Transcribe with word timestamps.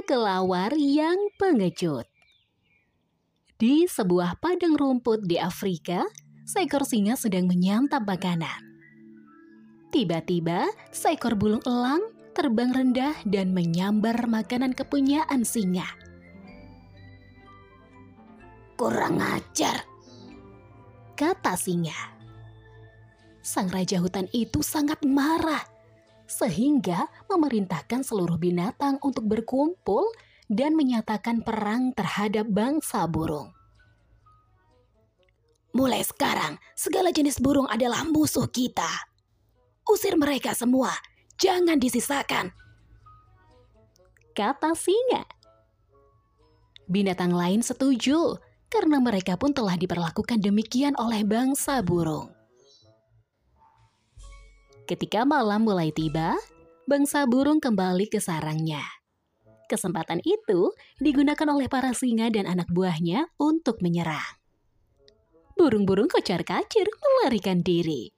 kekelawar 0.00 0.72
yang 0.80 1.28
pengecut. 1.36 2.08
Di 3.60 3.84
sebuah 3.84 4.40
padang 4.40 4.72
rumput 4.72 5.28
di 5.28 5.36
Afrika, 5.36 6.08
seekor 6.48 6.88
singa 6.88 7.20
sedang 7.20 7.44
menyantap 7.44 8.08
makanan. 8.08 8.64
Tiba-tiba, 9.92 10.72
seekor 10.88 11.36
burung 11.36 11.60
elang 11.68 12.00
terbang 12.32 12.72
rendah 12.72 13.12
dan 13.28 13.52
menyambar 13.52 14.24
makanan 14.24 14.72
kepunyaan 14.72 15.44
singa. 15.44 15.84
Kurang 18.80 19.20
ajar, 19.20 19.84
kata 21.12 21.60
singa. 21.60 22.16
Sang 23.44 23.68
raja 23.68 24.00
hutan 24.00 24.32
itu 24.32 24.64
sangat 24.64 25.04
marah, 25.04 25.60
sehingga 26.30 27.10
memerintahkan 27.26 28.06
seluruh 28.06 28.38
binatang 28.38 29.02
untuk 29.02 29.26
berkumpul 29.26 30.06
dan 30.46 30.78
menyatakan 30.78 31.42
perang 31.42 31.90
terhadap 31.90 32.46
bangsa 32.46 33.02
burung. 33.10 33.50
Mulai 35.74 36.02
sekarang, 36.06 36.58
segala 36.74 37.10
jenis 37.10 37.38
burung 37.42 37.66
adalah 37.66 38.06
musuh 38.06 38.46
kita. 38.50 39.10
Usir 39.86 40.14
mereka 40.14 40.54
semua, 40.54 40.94
jangan 41.38 41.78
disisakan. 41.78 42.50
Kata 44.34 44.74
singa. 44.74 45.26
Binatang 46.90 47.30
lain 47.30 47.62
setuju 47.62 48.38
karena 48.70 48.98
mereka 48.98 49.38
pun 49.38 49.54
telah 49.54 49.78
diperlakukan 49.78 50.42
demikian 50.42 50.94
oleh 50.98 51.22
bangsa 51.22 51.82
burung. 51.86 52.39
Ketika 54.90 55.22
malam 55.22 55.62
mulai 55.62 55.94
tiba, 55.94 56.34
bangsa 56.82 57.22
burung 57.22 57.62
kembali 57.62 58.10
ke 58.10 58.18
sarangnya. 58.18 58.82
Kesempatan 59.70 60.18
itu 60.26 60.74
digunakan 60.98 61.46
oleh 61.46 61.70
para 61.70 61.94
singa 61.94 62.26
dan 62.26 62.42
anak 62.50 62.66
buahnya 62.74 63.30
untuk 63.38 63.78
menyerang. 63.86 64.34
Burung-burung 65.54 66.10
kocar-kacir 66.10 66.90
melarikan 66.90 67.62
diri. 67.62 68.10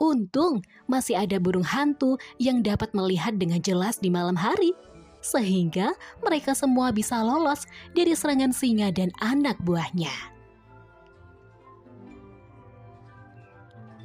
Untung 0.00 0.64
masih 0.88 1.20
ada 1.20 1.36
burung 1.36 1.68
hantu 1.68 2.16
yang 2.40 2.64
dapat 2.64 2.96
melihat 2.96 3.36
dengan 3.36 3.60
jelas 3.60 4.00
di 4.00 4.08
malam 4.08 4.40
hari 4.40 4.72
sehingga 5.20 5.92
mereka 6.24 6.56
semua 6.56 6.88
bisa 6.88 7.20
lolos 7.20 7.68
dari 7.92 8.16
serangan 8.16 8.56
singa 8.56 8.88
dan 8.96 9.12
anak 9.20 9.60
buahnya. 9.60 10.32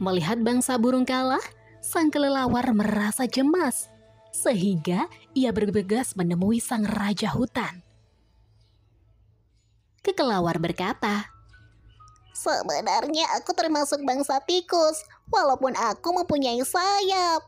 Melihat 0.03 0.43
bangsa 0.43 0.75
burung 0.75 1.07
kalah, 1.07 1.60
sang 1.81 2.13
kelelawar 2.13 2.69
merasa 2.77 3.25
cemas, 3.25 3.89
sehingga 4.29 5.09
ia 5.33 5.49
bergegas 5.49 6.13
menemui 6.13 6.61
sang 6.61 6.85
raja 6.85 7.33
hutan. 7.33 7.81
Kekelawar 10.05 10.61
berkata, 10.61 11.29
Sebenarnya 12.31 13.37
aku 13.37 13.53
termasuk 13.53 14.01
bangsa 14.01 14.41
tikus, 14.41 15.03
walaupun 15.29 15.77
aku 15.77 16.09
mempunyai 16.15 16.61
sayap. 16.65 17.45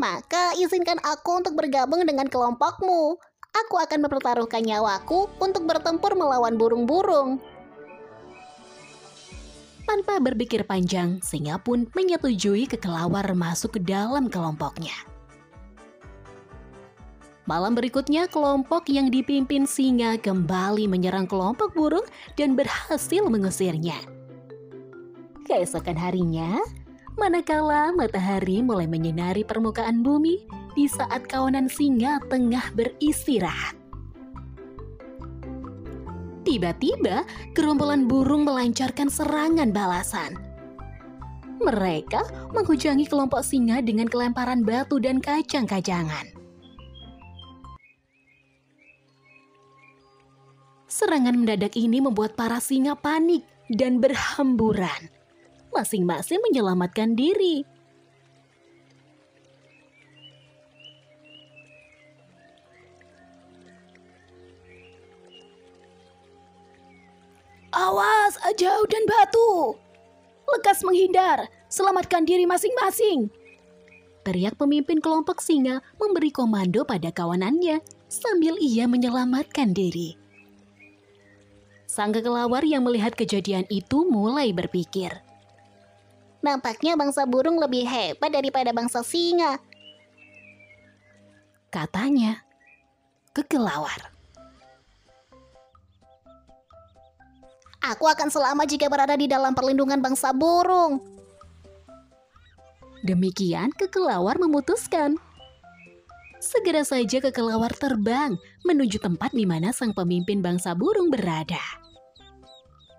Maka 0.00 0.58
izinkan 0.58 0.98
aku 1.06 1.38
untuk 1.38 1.54
bergabung 1.54 2.02
dengan 2.02 2.26
kelompokmu. 2.26 3.14
Aku 3.52 3.74
akan 3.78 4.08
mempertaruhkan 4.08 4.64
nyawaku 4.64 5.28
untuk 5.38 5.68
bertempur 5.68 6.18
melawan 6.18 6.58
burung-burung. 6.58 7.38
Tanpa 9.92 10.16
berpikir 10.24 10.64
panjang, 10.64 11.20
singa 11.20 11.60
pun 11.60 11.84
menyetujui 11.92 12.64
kekelawar 12.64 13.28
masuk 13.36 13.76
ke 13.76 13.80
dalam 13.84 14.32
kelompoknya. 14.32 14.96
Malam 17.44 17.76
berikutnya, 17.76 18.24
kelompok 18.24 18.88
yang 18.88 19.12
dipimpin 19.12 19.68
singa 19.68 20.16
kembali 20.16 20.88
menyerang 20.88 21.28
kelompok 21.28 21.76
burung 21.76 22.08
dan 22.40 22.56
berhasil 22.56 23.20
mengusirnya. 23.28 24.00
Keesokan 25.44 26.00
harinya, 26.00 26.56
manakala 27.20 27.92
matahari 27.92 28.64
mulai 28.64 28.88
menyinari 28.88 29.44
permukaan 29.44 30.00
bumi 30.00 30.48
di 30.72 30.88
saat 30.88 31.28
kawanan 31.28 31.68
singa 31.68 32.16
tengah 32.32 32.64
beristirahat. 32.72 33.81
Tiba-tiba, 36.52 37.24
gerombolan 37.56 38.04
burung 38.04 38.44
melancarkan 38.44 39.08
serangan 39.08 39.72
balasan. 39.72 40.36
Mereka 41.64 42.52
menghujangi 42.52 43.08
kelompok 43.08 43.40
singa 43.40 43.80
dengan 43.80 44.04
kelemparan 44.04 44.60
batu 44.60 45.00
dan 45.00 45.16
kacang-kacangan. 45.16 46.28
Serangan 50.92 51.40
mendadak 51.40 51.72
ini 51.72 52.04
membuat 52.04 52.36
para 52.36 52.60
singa 52.60 53.00
panik 53.00 53.48
dan 53.72 53.96
berhamburan 53.96 55.08
masing-masing 55.72 56.44
menyelamatkan 56.44 57.16
diri. 57.16 57.64
Awas, 67.82 68.38
jauh 68.54 68.86
dan 68.86 69.02
batu. 69.10 69.74
Lekas 70.46 70.86
menghindar, 70.86 71.50
selamatkan 71.66 72.22
diri 72.22 72.46
masing-masing. 72.46 73.26
Teriak 74.22 74.54
pemimpin 74.54 75.02
kelompok 75.02 75.42
singa 75.42 75.82
memberi 75.98 76.30
komando 76.30 76.86
pada 76.86 77.10
kawanannya 77.10 77.82
sambil 78.06 78.54
ia 78.62 78.86
menyelamatkan 78.86 79.74
diri. 79.74 80.14
Sang 81.90 82.14
kelawar 82.14 82.62
yang 82.62 82.86
melihat 82.86 83.18
kejadian 83.18 83.66
itu 83.66 84.06
mulai 84.06 84.54
berpikir. 84.54 85.18
Nampaknya 86.38 86.94
bangsa 86.94 87.26
burung 87.26 87.58
lebih 87.58 87.82
hebat 87.82 88.30
daripada 88.30 88.70
bangsa 88.70 89.02
singa. 89.02 89.58
Katanya, 91.74 92.46
kekelawar. 93.34 94.11
Aku 97.82 98.06
akan 98.06 98.30
selamat 98.30 98.66
jika 98.70 98.86
berada 98.86 99.18
di 99.18 99.26
dalam 99.26 99.58
perlindungan 99.58 99.98
bangsa 99.98 100.30
burung. 100.30 101.02
Demikian 103.02 103.74
kekelawar 103.74 104.38
memutuskan. 104.38 105.18
Segera 106.38 106.86
saja 106.86 107.18
kekelawar 107.18 107.74
terbang 107.74 108.38
menuju 108.62 109.02
tempat 109.02 109.34
di 109.34 109.42
mana 109.42 109.74
sang 109.74 109.90
pemimpin 109.90 110.38
bangsa 110.38 110.78
burung 110.78 111.10
berada. 111.10 111.58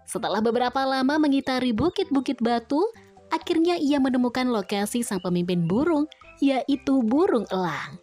Setelah 0.03 0.43
beberapa 0.43 0.83
lama 0.83 1.15
mengitari 1.15 1.71
bukit-bukit 1.71 2.43
batu, 2.43 2.83
akhirnya 3.31 3.79
ia 3.79 4.03
menemukan 4.03 4.51
lokasi 4.51 4.99
sang 4.99 5.23
pemimpin 5.23 5.63
burung, 5.63 6.11
yaitu 6.43 6.99
burung 7.07 7.47
elang. 7.55 7.99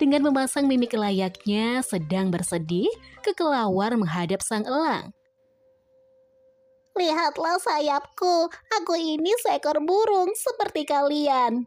Dengan 0.00 0.24
memasang 0.26 0.64
mimik 0.66 0.96
layaknya 0.96 1.84
sedang 1.84 2.32
bersedih, 2.32 2.88
kekelawar 3.20 3.92
menghadap 3.94 4.40
sang 4.40 4.64
elang. 4.64 5.12
Lihatlah 6.94 7.58
sayapku, 7.58 8.46
aku 8.70 8.94
ini 8.94 9.34
seekor 9.42 9.82
burung 9.82 10.30
seperti 10.38 10.86
kalian. 10.86 11.66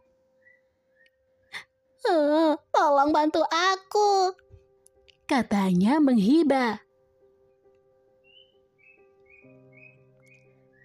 Uh, 2.08 2.56
tolong 2.72 3.12
bantu 3.12 3.44
aku. 3.52 4.32
Katanya 5.28 6.00
menghibah. 6.00 6.80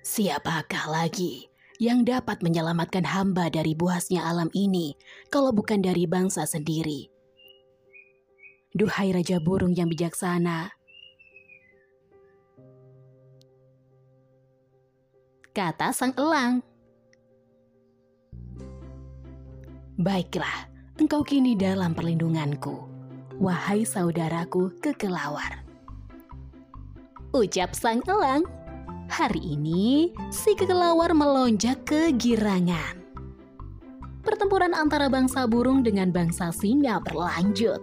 Siapakah 0.03 0.91
lagi 0.91 1.47
yang 1.79 2.03
dapat 2.03 2.43
menyelamatkan 2.43 3.07
hamba 3.07 3.47
dari 3.47 3.71
buasnya 3.71 4.27
alam 4.27 4.51
ini 4.51 4.99
kalau 5.31 5.55
bukan 5.55 5.79
dari 5.79 6.03
bangsa 6.03 6.43
sendiri? 6.43 7.07
Duhai 8.75 9.15
Raja 9.15 9.39
Burung 9.39 9.71
yang 9.71 9.87
bijaksana, 9.87 10.75
kata 15.53 15.93
sang 15.93 16.17
elang. 16.17 16.65
Baiklah, 20.01 20.65
engkau 20.97 21.21
kini 21.21 21.53
dalam 21.53 21.93
perlindunganku, 21.93 22.89
wahai 23.37 23.85
saudaraku 23.85 24.73
kekelawar. 24.81 25.61
Ucap 27.37 27.77
sang 27.77 28.01
elang. 28.09 28.49
Hari 29.13 29.53
ini, 29.53 30.09
si 30.33 30.57
kekelawar 30.57 31.13
melonjak 31.13 31.85
ke 31.85 32.09
girangan. 32.17 32.97
Pertempuran 34.25 34.73
antara 34.73 35.05
bangsa 35.05 35.45
burung 35.45 35.85
dengan 35.85 36.09
bangsa 36.09 36.49
singa 36.49 36.97
berlanjut. 36.97 37.77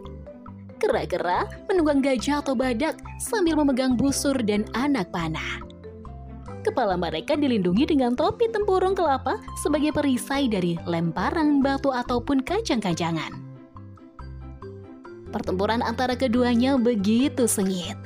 Kera-kera 0.83 1.47
menunggang 1.71 2.03
gajah 2.03 2.43
atau 2.43 2.59
badak 2.59 2.99
sambil 3.23 3.55
memegang 3.55 3.95
busur 3.95 4.35
dan 4.43 4.67
anak 4.75 5.13
panah. 5.15 5.70
Kepala 6.61 7.01
mereka 7.01 7.41
dilindungi 7.41 7.89
dengan 7.89 8.13
topi 8.13 8.45
tempurung 8.53 8.93
kelapa 8.93 9.41
sebagai 9.65 9.97
perisai 9.97 10.45
dari 10.45 10.77
lemparan 10.85 11.65
batu 11.65 11.89
ataupun 11.89 12.45
kacang-kacangan. 12.45 13.33
Pertempuran 15.31 15.81
antara 15.81 16.19
keduanya 16.19 16.77
begitu 16.77 17.47
sengit. 17.47 17.97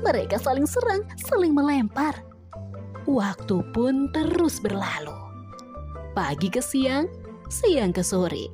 Mereka 0.00 0.38
saling 0.38 0.64
serang, 0.64 1.02
saling 1.18 1.52
melempar. 1.52 2.22
Waktu 3.04 3.60
pun 3.74 4.08
terus 4.14 4.62
berlalu. 4.62 5.16
Pagi 6.14 6.48
ke 6.48 6.62
siang, 6.62 7.10
siang 7.50 7.90
ke 7.90 8.00
sore. 8.00 8.48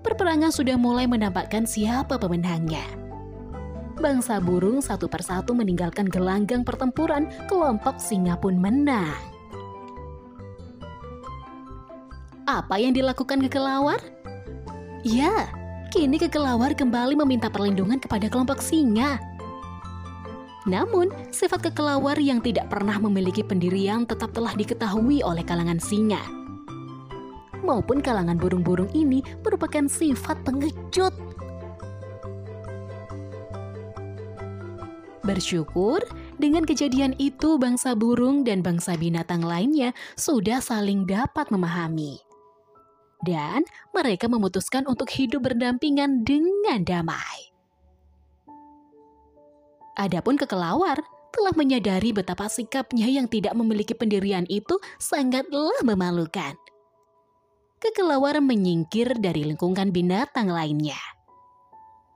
Perperangan 0.00 0.54
sudah 0.54 0.78
mulai 0.80 1.04
menampakkan 1.10 1.66
siapa 1.68 2.16
pemenangnya. 2.16 2.99
Bangsa 4.00 4.40
burung 4.40 4.80
satu 4.80 5.12
persatu 5.12 5.52
meninggalkan 5.52 6.08
gelanggang 6.08 6.64
pertempuran, 6.64 7.28
kelompok 7.52 8.00
singa 8.00 8.32
pun 8.40 8.56
menang. 8.56 9.12
Apa 12.48 12.80
yang 12.80 12.96
dilakukan 12.96 13.44
kekelawar? 13.44 14.00
Ya, 15.04 15.52
kini 15.92 16.16
kekelawar 16.16 16.72
kembali 16.72 17.12
meminta 17.12 17.52
perlindungan 17.52 18.00
kepada 18.00 18.32
kelompok 18.32 18.64
singa. 18.64 19.20
Namun, 20.64 21.12
sifat 21.28 21.68
kekelawar 21.68 22.16
yang 22.16 22.40
tidak 22.40 22.72
pernah 22.72 22.96
memiliki 22.96 23.44
pendirian 23.44 24.08
tetap 24.08 24.32
telah 24.32 24.56
diketahui 24.56 25.20
oleh 25.20 25.44
kalangan 25.44 25.76
singa. 25.76 26.24
Maupun 27.60 28.00
kalangan 28.00 28.40
burung-burung 28.40 28.88
ini 28.96 29.20
merupakan 29.44 29.84
sifat 29.84 30.40
pengecut 30.40 31.12
Bersyukur 35.30 36.02
dengan 36.42 36.66
kejadian 36.66 37.14
itu 37.22 37.54
bangsa 37.54 37.94
burung 37.94 38.42
dan 38.42 38.66
bangsa 38.66 38.98
binatang 38.98 39.46
lainnya 39.46 39.94
sudah 40.18 40.58
saling 40.58 41.06
dapat 41.06 41.54
memahami. 41.54 42.18
Dan 43.22 43.62
mereka 43.94 44.26
memutuskan 44.26 44.90
untuk 44.90 45.06
hidup 45.14 45.46
berdampingan 45.46 46.26
dengan 46.26 46.82
damai. 46.82 47.54
Adapun 50.02 50.34
kekelawar 50.34 50.98
telah 51.30 51.54
menyadari 51.54 52.10
betapa 52.10 52.50
sikapnya 52.50 53.06
yang 53.06 53.30
tidak 53.30 53.54
memiliki 53.54 53.94
pendirian 53.94 54.50
itu 54.50 54.82
sangatlah 54.98 55.78
memalukan. 55.86 56.58
Kekelawar 57.78 58.42
menyingkir 58.42 59.14
dari 59.22 59.46
lingkungan 59.46 59.94
binatang 59.94 60.50
lainnya. 60.50 60.98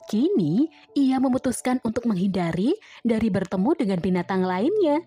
Kini, 0.05 0.69
ia 0.93 1.17
memutuskan 1.17 1.81
untuk 1.81 2.05
menghindari 2.05 2.77
dari 3.01 3.29
bertemu 3.33 3.71
dengan 3.73 3.99
binatang 4.05 4.43
lainnya. 4.45 5.01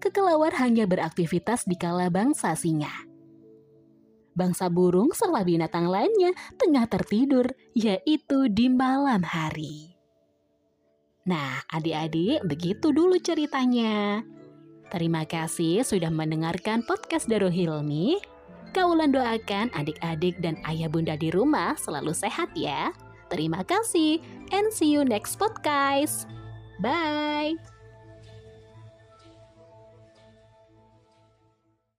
Kekelawar 0.00 0.56
hanya 0.60 0.84
beraktivitas 0.84 1.64
di 1.64 1.76
kala 1.76 2.12
bangsa 2.12 2.52
singa. 2.56 2.92
Bangsa 4.36 4.72
burung 4.72 5.12
serta 5.12 5.44
binatang 5.44 5.88
lainnya 5.88 6.32
tengah 6.56 6.88
tertidur, 6.88 7.52
yaitu 7.76 8.48
di 8.48 8.72
malam 8.72 9.20
hari. 9.24 9.96
Nah, 11.28 11.60
adik-adik, 11.68 12.40
begitu 12.48 12.96
dulu 12.96 13.20
ceritanya. 13.20 14.24
Terima 14.88 15.28
kasih 15.28 15.84
sudah 15.84 16.08
mendengarkan 16.08 16.82
podcast 16.82 17.28
Darul 17.28 17.52
Hilmi. 17.52 18.18
Kaulan 18.72 19.12
doakan 19.12 19.70
adik-adik 19.74 20.38
dan 20.40 20.56
ayah 20.66 20.88
bunda 20.88 21.18
di 21.18 21.28
rumah 21.30 21.74
selalu 21.76 22.14
sehat 22.14 22.50
ya. 22.56 22.94
Terima 23.30 23.62
kasih 23.62 24.18
and 24.50 24.74
see 24.74 24.90
you 24.90 25.06
next 25.06 25.38
podcast. 25.38 26.26
Bye. 26.82 27.54